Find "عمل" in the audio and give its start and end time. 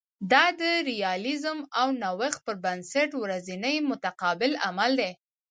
4.65-4.91